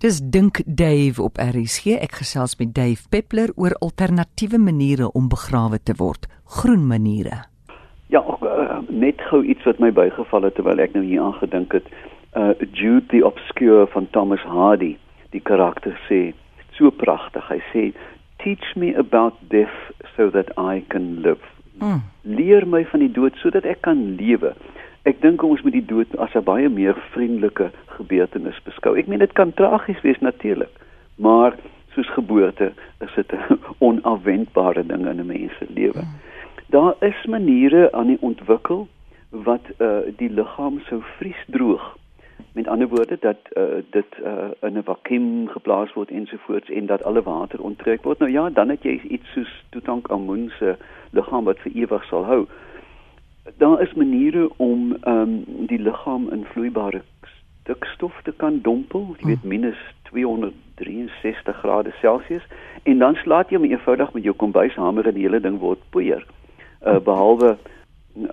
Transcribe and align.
Dis 0.00 0.20
dink 0.24 0.62
Dave 0.64 1.20
op 1.22 1.36
RSG. 1.36 1.98
Ek 2.00 2.14
gesels 2.22 2.54
met 2.56 2.70
Dave 2.72 3.02
Peppler 3.12 3.50
oor 3.60 3.74
alternatiewe 3.84 4.56
maniere 4.56 5.10
om 5.12 5.26
begrawe 5.28 5.76
te 5.76 5.92
word, 5.98 6.24
groen 6.56 6.86
maniere. 6.88 7.42
Ja, 8.08 8.22
ook, 8.24 8.40
uh, 8.48 8.78
net 8.88 9.20
gou 9.28 9.42
iets 9.44 9.66
wat 9.68 9.82
my 9.84 9.90
bygeval 9.92 10.48
het 10.48 10.56
terwyl 10.56 10.80
ek 10.80 10.96
nou 10.96 11.04
hier 11.04 11.20
aangedink 11.26 11.76
het. 11.76 11.92
Uh 12.32 12.54
Jude 12.72 13.04
the 13.12 13.20
Obscure 13.28 13.84
van 13.92 14.08
Thomas 14.16 14.40
Hardy. 14.48 14.94
Die 15.36 15.44
karakter 15.44 15.92
sê 16.08 16.32
so 16.78 16.88
pragtig. 16.88 17.44
Hy 17.52 17.60
sê 17.68 17.84
teach 18.40 18.72
me 18.80 18.96
about 18.96 19.36
death 19.52 19.92
so 20.16 20.30
that 20.32 20.48
I 20.56 20.80
can 20.88 21.20
live. 21.20 21.44
Mm. 21.76 22.00
Leer 22.24 22.64
my 22.64 22.86
van 22.88 23.04
die 23.04 23.12
dood 23.12 23.36
sodat 23.44 23.68
ek 23.68 23.84
kan 23.84 24.14
lewe. 24.16 24.56
Ek 25.08 25.22
dink 25.22 25.40
ons 25.42 25.62
moet 25.64 25.72
die 25.72 25.86
dood 25.86 26.12
as 26.20 26.34
'n 26.36 26.44
baie 26.44 26.68
meer 26.68 26.96
vriendelike 27.12 27.70
gebeurtenis 27.96 28.60
beskou. 28.64 28.96
Ek 28.98 29.06
meen 29.08 29.18
dit 29.18 29.32
kan 29.32 29.52
tragies 29.52 30.00
wees 30.04 30.20
natuurlik, 30.20 30.72
maar 31.16 31.56
soos 31.94 32.10
geboorte 32.12 32.72
is 33.00 33.14
dit 33.14 33.32
'n 33.32 33.58
onafwendbare 33.88 34.86
ding 34.86 35.06
in 35.06 35.20
'n 35.20 35.26
mens 35.26 35.52
se 35.58 35.66
lewe. 35.68 36.04
Daar 36.68 36.94
is 37.00 37.24
maniere 37.24 37.92
aan 37.92 38.06
die 38.06 38.20
ontwikkel 38.20 38.88
wat 39.30 39.64
uh 39.78 39.98
die 40.16 40.30
liggaam 40.30 40.80
sou 40.80 41.00
vries 41.16 41.44
droog. 41.46 41.96
Met 42.52 42.68
ander 42.68 42.88
woorde 42.88 43.16
dat 43.20 43.40
uh 43.56 43.80
dit 43.90 44.10
uh 44.24 44.68
in 44.68 44.76
'n 44.76 44.82
vakuum 44.82 45.48
geplaas 45.48 45.92
word 45.92 46.10
ensovoorts 46.10 46.70
en 46.70 46.86
dat 46.86 47.04
alle 47.04 47.22
water 47.22 47.62
onttrek 47.62 48.02
word. 48.02 48.18
Nou 48.18 48.30
ja, 48.30 48.50
dan 48.50 48.68
het 48.68 48.82
jy 48.82 49.00
iets 49.08 49.32
soos 49.32 49.64
Tutankhamun 49.70 50.50
se 50.58 50.76
liggaam 51.10 51.44
wat 51.44 51.58
vir 51.58 51.72
ewig 51.72 52.04
sal 52.04 52.24
hou 52.24 52.46
daar 53.56 53.82
is 53.82 53.94
maniere 53.94 54.48
om 54.56 54.96
ehm 55.00 55.20
um, 55.20 55.66
die 55.66 55.78
liggaam 55.78 56.28
in 56.30 56.44
vloeibare 56.44 57.02
stikstof 57.60 58.22
te 58.22 58.32
kan 58.36 58.60
dompel, 58.62 59.14
jy 59.18 59.26
weet 59.26 59.44
minus 59.44 59.80
263 60.10 61.56
grade 61.62 61.92
Celsius 62.00 62.46
en 62.82 62.98
dan 62.98 63.14
slaat 63.14 63.50
jy 63.50 63.60
hom 63.60 63.68
eenvoudig 63.68 64.12
met 64.12 64.24
jou 64.24 64.34
kombuishamer 64.34 65.06
en 65.06 65.14
die 65.14 65.26
hele 65.26 65.40
ding 65.40 65.58
word 65.58 65.82
poeier. 65.90 66.26
Uh 66.86 66.98
behalwe 67.04 67.56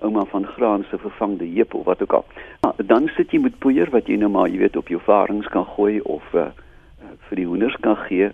ouma 0.02 0.24
van 0.24 0.46
graan 0.46 0.84
se 0.90 0.98
vervangde 0.98 1.46
heup 1.46 1.74
of 1.74 1.84
wat 1.84 2.02
ook 2.02 2.12
al. 2.12 2.24
Nou, 2.60 2.72
dan 2.86 3.10
sit 3.16 3.30
jy 3.30 3.40
met 3.40 3.58
poeier 3.58 3.90
wat 3.90 4.08
jy 4.08 4.16
nou 4.16 4.30
maar 4.30 4.48
jy 4.48 4.58
weet 4.64 4.76
op 4.76 4.88
jou 4.88 5.00
varings 5.04 5.48
kan 5.54 5.66
gooi 5.76 6.00
of 6.00 6.24
uh 6.34 6.50
vir 7.28 7.36
die 7.36 7.46
hoenders 7.46 7.76
kan 7.84 7.96
gee. 8.08 8.30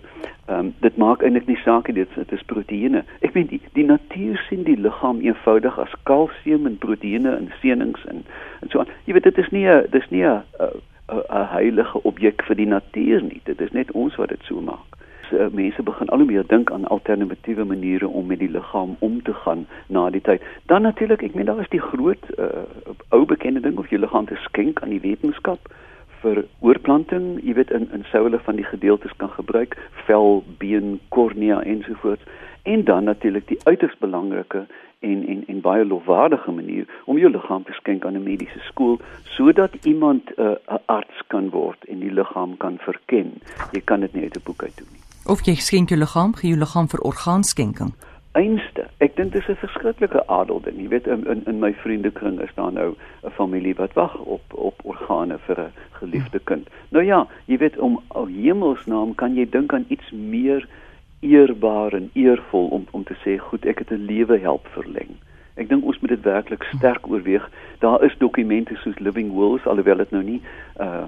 Ehm 0.47 0.59
um, 0.59 0.73
dit 0.79 0.97
maak 0.97 1.23
eintlik 1.23 1.47
nie 1.49 1.57
saak 1.57 1.87
dit 1.93 2.09
dit 2.15 2.31
is 2.31 2.43
proteïene. 2.45 3.03
Ek 3.25 3.33
weet 3.33 3.49
die 3.49 3.61
die 3.73 3.85
natuur 3.85 4.37
sien 4.49 4.63
die 4.63 4.77
liggaam 4.77 5.21
eenvoudig 5.25 5.79
as 5.81 5.93
kalsium 6.03 6.67
en 6.69 6.77
proteïene 6.77 7.31
en 7.33 7.47
senings 7.61 8.03
en 8.05 8.21
en 8.61 8.69
so 8.69 8.79
aan. 8.79 8.91
Jy 9.05 9.13
weet 9.17 9.25
dit 9.29 9.37
is 9.41 9.49
nie 9.49 9.65
'n 9.65 9.87
dis 9.91 10.09
nie 10.09 10.21
'n 10.23 10.43
'n 11.09 11.47
heilige 11.53 12.03
objek 12.03 12.43
vir 12.43 12.55
die 12.55 12.67
natuur 12.67 13.21
nie. 13.21 13.41
Dit 13.43 13.61
is 13.61 13.71
net 13.71 13.91
ons 13.91 14.15
wat 14.15 14.29
dit 14.29 14.43
so 14.43 14.61
maak. 14.61 14.93
So, 15.29 15.49
mense 15.51 15.83
begin 15.83 16.09
al 16.09 16.17
hoe 16.17 16.27
meer 16.27 16.47
dink 16.47 16.71
aan 16.71 16.85
alternatiewe 16.85 17.65
maniere 17.65 18.07
om 18.07 18.25
met 18.25 18.39
die 18.39 18.49
liggaam 18.49 18.95
om 18.99 19.21
te 19.23 19.33
gaan 19.33 19.65
na 19.87 20.09
die 20.09 20.21
tyd. 20.21 20.41
Dan 20.65 20.81
natuurlik, 20.81 21.21
ek 21.21 21.33
meen 21.33 21.45
daar 21.45 21.59
is 21.59 21.69
die 21.69 21.81
groot 21.81 22.25
uh, 22.37 22.45
ou 23.09 23.25
bekende 23.25 23.59
ding 23.59 23.77
of 23.77 23.89
jy 23.89 23.97
liggaam 23.97 24.25
te 24.25 24.35
skenk 24.35 24.81
aan 24.81 24.93
die 24.93 25.01
wetenskap 25.01 25.59
vir 26.25 26.45
oorplanting, 26.65 27.35
jy 27.45 27.53
weet 27.59 27.73
in 27.75 27.85
in 27.93 28.05
sou 28.11 28.23
hulle 28.25 28.41
van 28.47 28.57
die 28.59 28.65
gedeeltes 28.65 29.13
kan 29.21 29.29
gebruik, 29.35 29.77
vel, 30.07 30.41
been, 30.61 30.97
kornea 31.15 31.61
ensovoorts. 31.61 32.25
En 32.65 32.83
dan 32.83 33.05
natuurlik 33.11 33.47
die 33.47 33.61
uiters 33.69 33.93
belangrike 34.01 34.65
en 35.05 35.21
en 35.33 35.43
en 35.53 35.61
baie 35.61 35.85
lofwaardige 35.85 36.51
manier 36.51 36.85
om 37.05 37.19
jou 37.21 37.29
liggaam 37.31 37.63
te 37.63 37.75
skenk 37.77 38.05
aan 38.05 38.17
'n 38.17 38.23
mediese 38.23 38.61
skool 38.69 38.97
sodat 39.37 39.73
iemand 39.83 40.33
eh, 40.33 40.45
'n 40.45 40.57
uh, 40.73 40.77
arts 40.85 41.19
kan 41.27 41.49
word 41.49 41.85
en 41.85 41.99
die 41.99 42.13
liggaam 42.13 42.57
kan 42.57 42.77
verken. 42.77 43.33
Jy 43.71 43.81
kan 43.83 43.99
dit 43.99 44.13
nie 44.13 44.23
uit 44.23 44.37
'n 44.37 44.45
boek 44.45 44.63
uit 44.63 44.77
doen 44.77 44.87
nie. 44.91 45.01
Of 45.25 45.45
jy 45.45 45.55
skenk 45.55 45.89
jou 45.89 45.99
liggaam, 45.99 46.35
gee 46.35 46.49
jou 46.49 46.59
liggaam 46.59 46.87
vir 46.87 46.99
orgaanskenking 46.99 47.93
einste. 48.35 48.87
Ek 48.99 49.15
dink 49.15 49.31
dis 49.33 49.47
'n 49.49 49.55
verskriklike 49.55 50.27
adel 50.27 50.59
ding. 50.61 50.77
Jy 50.81 50.87
weet 50.87 51.07
in 51.07 51.25
in, 51.27 51.43
in 51.45 51.59
my 51.59 51.73
vriendekring 51.73 52.39
is 52.41 52.53
daar 52.55 52.71
nou 52.71 52.95
'n 53.23 53.31
familie 53.31 53.75
wat 53.75 53.93
wag 53.93 54.15
op 54.19 54.53
op 54.53 54.81
organe 54.83 55.37
vir 55.47 55.59
'n 55.59 55.71
geliefde 55.91 56.39
kind. 56.39 56.67
Nou 56.89 57.03
ja, 57.03 57.27
jy 57.45 57.57
weet 57.57 57.77
om 57.77 58.01
o 58.07 58.25
hemelsnaam 58.25 59.15
kan 59.15 59.35
jy 59.35 59.49
dink 59.49 59.73
aan 59.73 59.85
iets 59.87 60.11
meer 60.11 60.67
eerbaar 61.19 61.93
en 61.93 62.09
eervol 62.13 62.67
om 62.67 62.87
om 62.91 63.03
te 63.03 63.15
sê 63.23 63.37
goed, 63.39 63.65
ek 63.65 63.79
het 63.79 63.91
'n 63.91 64.05
lewe 64.05 64.37
help 64.37 64.67
verleng. 64.67 65.15
Ek 65.55 65.69
dink 65.69 65.85
ons 65.85 65.99
moet 65.99 66.09
dit 66.09 66.21
werklik 66.21 66.63
sterk 66.63 67.07
oorweeg. 67.07 67.49
Daar 67.79 68.03
is 68.03 68.17
dokumente 68.17 68.75
soos 68.75 68.99
Living 68.99 69.33
Wills 69.33 69.65
alhoewel 69.65 69.97
dit 69.97 70.11
nou 70.11 70.23
nie 70.23 70.41
uh 70.79 71.05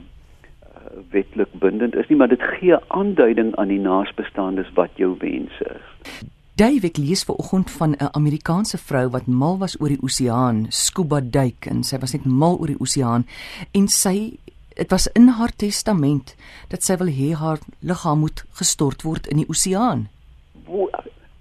wetlik 1.11 1.51
bindend 1.51 1.95
is 1.95 2.07
nie, 2.07 2.17
maar 2.17 2.27
dit 2.27 2.41
gee 2.41 2.75
aanduiding 2.87 3.55
aan 3.55 3.67
die 3.67 3.79
naasbestaandes 3.79 4.71
wat 4.73 4.89
jou 4.95 5.15
wense 5.19 5.65
is. 5.65 6.36
Dave 6.57 6.87
ek 6.87 6.97
lees 6.97 7.21
vanoggend 7.23 7.71
van 7.71 7.91
'n 7.91 8.09
Amerikaanse 8.11 8.77
vrou 8.77 9.09
wat 9.09 9.27
mal 9.27 9.57
was 9.57 9.75
oor 9.81 9.87
die 9.93 10.01
oseaan, 10.01 10.65
scuba 10.69 11.19
duik 11.21 11.65
en 11.69 11.83
sy 11.83 11.97
was 11.99 12.13
net 12.13 12.25
mal 12.25 12.57
oor 12.57 12.67
die 12.67 12.79
oseaan 12.79 13.25
en 13.71 13.87
sy 13.87 14.39
dit 14.75 14.89
was 14.89 15.07
in 15.13 15.27
haar 15.27 15.53
testament 15.55 16.35
dat 16.69 16.83
sy 16.83 16.97
wil 16.97 17.11
hê 17.19 17.29
haar 17.33 17.59
liggaam 17.79 18.19
moet 18.19 18.45
gestort 18.59 19.03
word 19.03 19.27
in 19.27 19.37
die 19.37 19.49
oseaan. 19.49 20.07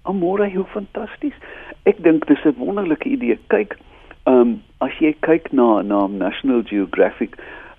Amore, 0.01 0.53
hoe 0.53 0.65
fantasties. 0.65 1.33
Ek 1.83 2.03
dink 2.03 2.27
dis 2.27 2.45
'n 2.45 2.55
wonderlike 2.57 3.09
idee. 3.09 3.39
Kyk, 3.47 3.77
ehm 4.23 4.35
um, 4.35 4.61
as 4.77 4.93
jy 4.99 5.15
kyk 5.19 5.51
na 5.51 5.81
na 5.81 6.07
National 6.07 6.61
Geographic 6.63 7.35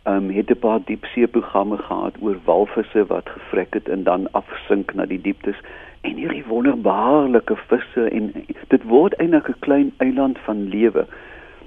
um, 0.08 0.30
het 0.30 0.50
'n 0.50 0.58
paar 0.58 0.80
diepsee 0.84 1.26
programme 1.26 1.76
gehad 1.76 2.14
oor 2.20 2.36
walvisse 2.44 3.06
wat 3.06 3.28
gevrek 3.28 3.74
het 3.74 3.88
en 3.88 4.02
dan 4.02 4.32
afsink 4.32 4.94
na 4.94 5.06
die 5.06 5.20
dieptes 5.20 5.60
en 6.00 6.14
hierdie 6.14 6.44
wonderbaarlike 6.46 7.56
visse 7.56 8.08
en 8.08 8.32
dit 8.68 8.82
word 8.82 9.14
eintlik 9.14 9.48
'n 9.48 9.58
klein 9.58 9.92
eiland 9.96 10.38
van 10.38 10.68
lewe. 10.68 11.06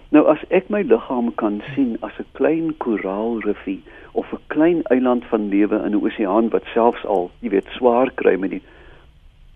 Nou 0.09 0.27
as 0.27 0.41
ek 0.49 0.69
my 0.69 0.81
liggaam 0.81 1.35
kan 1.35 1.61
sien 1.75 1.97
as 2.01 2.17
'n 2.19 2.25
klein 2.31 2.77
koraalriffie 2.77 3.81
of 4.11 4.33
'n 4.33 4.43
klein 4.47 4.81
eiland 4.83 5.25
van 5.25 5.49
lewe 5.49 5.75
in 5.85 5.91
'n 5.91 6.03
oseaan 6.05 6.49
wat 6.49 6.63
selfs 6.73 7.05
al, 7.05 7.31
jy 7.39 7.49
weet, 7.49 7.67
swaar 7.77 8.11
kry 8.15 8.35
met 8.35 8.49
die 8.49 8.61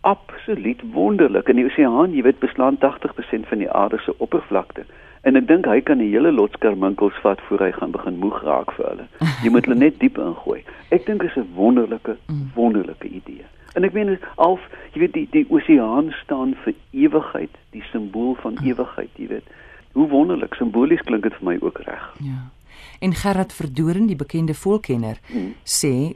absoluut 0.01 0.81
wonderlik. 0.93 1.49
In 1.49 1.55
die 1.55 1.65
oseaan, 1.65 2.13
jy 2.13 2.21
weet, 2.21 2.39
beslaan 2.39 2.77
80% 2.77 3.47
van 3.47 3.57
die 3.57 3.71
aarde 3.71 3.97
se 3.97 4.13
oppervlakte. 4.17 4.85
En 5.25 5.35
ek 5.39 5.47
dink 5.49 5.65
hy 5.65 5.81
kan 5.81 5.97
'n 5.97 6.11
hele 6.13 6.31
lot 6.31 6.53
skarminkels 6.53 7.17
vat 7.23 7.39
voor 7.47 7.59
hy 7.65 7.71
gaan 7.71 7.91
begin 7.91 8.17
moeg 8.21 8.43
raak 8.43 8.71
vir 8.77 8.85
hulle. 8.89 9.05
Jy 9.43 9.49
moet 9.49 9.65
hulle 9.65 9.79
net 9.79 9.99
diep 9.99 10.17
ingooi. 10.21 10.61
Ek 10.93 11.05
dink 11.05 11.21
dit 11.21 11.29
is 11.29 11.37
'n 11.41 11.49
wonderlike 11.55 12.17
mm. 12.27 12.51
wonderlike 12.53 13.07
idee. 13.09 13.45
En 13.73 13.83
ek 13.83 13.93
meen 13.93 14.19
al 14.35 14.59
jy 14.93 14.99
weet 14.99 15.13
die 15.13 15.27
die 15.31 15.45
oseaan 15.49 16.13
staan 16.23 16.53
vir 16.63 16.73
ewigheid, 16.91 17.57
die 17.71 17.83
simbool 17.91 18.35
van 18.35 18.57
ah. 18.57 18.65
ewigheid, 18.65 19.09
jy 19.15 19.27
weet. 19.27 19.47
Hoe 19.97 20.07
wonderlik, 20.07 20.53
simbolies 20.53 21.01
klink 21.01 21.23
dit 21.23 21.33
vir 21.33 21.45
my 21.45 21.57
ook 21.61 21.77
reg. 21.89 22.13
Ja. 22.19 22.49
En 22.99 23.13
Gerard 23.13 23.53
Verdoren, 23.53 24.05
die 24.07 24.15
bekende 24.15 24.53
volkenner, 24.53 25.17
hmm. 25.25 25.55
sê 25.63 26.13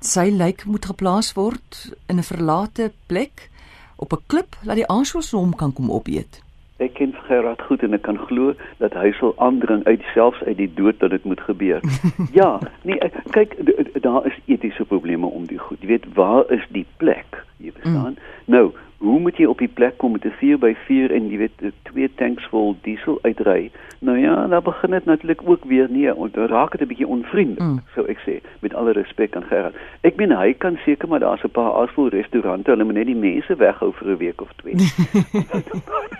sy 0.00 0.30
lijk 0.30 0.64
moet 0.64 0.84
geplaas 0.86 1.32
word 1.34 1.96
in 2.06 2.18
'n 2.18 2.22
verlate 2.22 2.92
plek 3.06 3.50
op 3.96 4.12
'n 4.12 4.22
klip 4.26 4.56
laat 4.62 4.76
die 4.76 4.86
aansous 4.86 5.30
hom 5.30 5.54
kan 5.54 5.72
kom 5.72 5.90
opeet 5.90 6.46
ek 6.78 6.94
ken 6.94 7.14
Gerard 7.26 7.62
goed 7.66 7.82
en 7.82 7.96
ek 7.96 8.02
kan 8.06 8.18
glo 8.18 8.54
dat 8.78 8.94
hy 8.94 9.10
sal 9.18 9.34
aandring 9.42 9.84
uit 9.84 10.02
selfs 10.14 10.42
uit 10.46 10.56
die 10.56 10.70
dood 10.74 10.98
dat 11.02 11.10
dit 11.10 11.24
moet 11.24 11.40
gebeur. 11.40 11.82
ja, 12.40 12.58
nee, 12.82 13.10
kyk 13.34 13.56
daar 14.02 14.26
is 14.26 14.38
etiese 14.46 14.84
probleme 14.84 15.26
om 15.26 15.46
die 15.50 15.58
goed. 15.58 15.82
Jy 15.82 15.94
weet 15.94 16.12
waar 16.14 16.46
is 16.54 16.62
die 16.74 16.86
plek? 17.02 17.42
Jy 17.58 17.74
verstaan? 17.74 18.14
Mm. 18.14 18.54
Nou, 18.54 18.64
hoe 18.98 19.18
moet 19.20 19.36
jy 19.38 19.46
op 19.50 19.58
die 19.58 19.70
plek 19.70 19.98
kom 19.98 20.12
met 20.12 20.24
'n 20.24 20.34
4x4 20.38 21.12
en 21.14 21.30
jy 21.30 21.38
weet 21.38 21.58
twee 21.82 22.10
tanks 22.14 22.46
vol 22.50 22.76
diesel 22.82 23.18
uitry? 23.22 23.70
Nou 23.98 24.18
ja, 24.18 24.46
dan 24.46 24.62
begin 24.62 24.90
dit 24.90 25.04
natuurlik 25.04 25.40
ook 25.44 25.64
weer 25.64 25.86
nee, 25.90 26.14
en 26.14 26.28
dan 26.32 26.46
raak 26.46 26.70
dit 26.70 26.80
'n 26.80 26.86
bietjie 26.86 27.06
onvriendelik, 27.06 27.62
mm. 27.62 27.82
sou 27.94 28.06
ek 28.06 28.18
sê, 28.26 28.38
met 28.60 28.74
alle 28.74 28.92
respek 28.92 29.36
aan 29.36 29.50
Gerard. 29.50 29.74
Ek 30.00 30.16
meen 30.16 30.32
hy 30.32 30.52
kan 30.52 30.78
seker 30.84 31.08
maar 31.08 31.20
daar's 31.20 31.42
'n 31.42 31.50
paar 31.50 31.70
asvol 31.70 32.08
restaurante, 32.08 32.70
hulle 32.70 32.84
moet 32.84 32.94
net 32.94 33.06
die 33.06 33.16
mense 33.16 33.56
weghou 33.56 33.92
vir 33.92 34.08
'n 34.08 34.16
week 34.16 34.40
of 34.40 34.52
twee. 34.56 34.74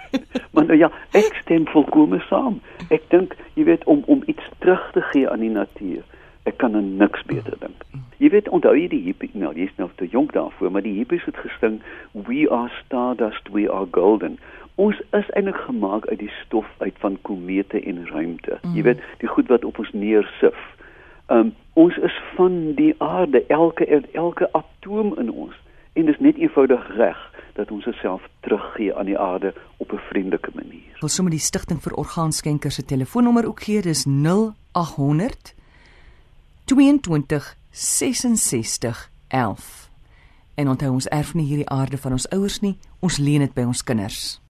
nou 0.69 0.79
ja, 0.79 0.91
ek 1.17 1.41
stem 1.43 1.67
volkome 1.73 2.21
saam. 2.29 2.61
Ek 2.95 3.05
dink, 3.13 3.35
jy 3.57 3.65
weet 3.69 3.85
om 3.89 4.05
om 4.07 4.23
iets 4.31 4.45
terug 4.63 4.85
te 4.93 5.03
gee 5.13 5.29
aan 5.29 5.45
die 5.45 5.53
natuur. 5.53 6.05
Ek 6.49 6.59
kan 6.63 6.77
aan 6.77 6.97
niks 7.01 7.25
beter 7.29 7.57
dink. 7.61 7.85
Jy 8.19 8.31
weet 8.35 8.49
onthou 8.53 8.75
jy 8.77 8.89
die 8.93 9.03
hippie 9.07 9.31
nou, 9.33 9.53
jy's 9.57 9.75
nou 9.81 9.89
te 10.01 10.09
jonk 10.11 10.33
daarvoor, 10.37 10.73
maar 10.73 10.85
die 10.85 10.97
hippies 10.97 11.25
het 11.29 11.37
gesing 11.41 11.81
we 12.29 12.47
are 12.51 12.71
stardust, 12.81 13.51
we 13.55 13.69
are 13.71 13.89
golden. 13.97 14.39
Ons 14.79 15.01
is 15.17 15.31
eintlik 15.35 15.59
gemaak 15.67 16.07
uit 16.07 16.21
die 16.23 16.33
stof 16.45 16.69
uit 16.79 16.95
van 17.03 17.19
komete 17.27 17.81
en 17.83 18.05
ruimte. 18.11 18.59
Mm. 18.63 18.75
Jy 18.77 18.83
weet, 18.87 19.07
die 19.23 19.31
goed 19.31 19.49
wat 19.53 19.65
op 19.65 19.79
ons 19.79 19.93
neersif. 19.93 20.59
Um 21.29 21.55
ons 21.79 21.97
is 22.03 22.15
van 22.35 22.75
die 22.75 22.95
aarde, 22.99 23.45
elke 23.47 23.87
elke 24.13 24.49
atoom 24.53 25.15
in 25.19 25.31
ons 25.31 25.55
en 25.93 26.07
dit 26.07 26.15
is 26.15 26.23
net 26.23 26.39
eenvoudig 26.39 26.87
reg 26.97 27.19
dat 27.59 27.71
ons 27.75 27.87
osself 27.87 28.23
teruggee 28.41 28.95
aan 28.95 29.11
die 29.11 29.19
aarde 29.19 29.55
op 29.77 29.93
'n 29.93 30.01
vriendelike 30.11 30.51
manier. 30.55 30.97
Wil 31.01 31.09
sommer 31.09 31.33
die 31.33 31.43
stigting 31.43 31.83
vir 31.83 31.95
orgaanskenkers 31.95 32.75
se 32.75 32.85
telefoonnommer 32.85 33.47
ook 33.47 33.63
gee, 33.63 33.83
dis 33.83 34.05
0800 34.05 35.55
22 36.65 37.57
6611. 37.71 39.91
En 40.55 40.69
onthou 40.69 40.93
ons 40.93 41.09
erf 41.09 41.35
nie 41.35 41.47
hierdie 41.47 41.69
aarde 41.69 41.99
van 41.99 42.13
ons 42.13 42.29
ouers 42.29 42.61
nie, 42.61 42.79
ons 42.99 43.17
leen 43.17 43.39
dit 43.39 43.55
by 43.55 43.63
ons 43.63 43.85
kinders. 43.85 44.41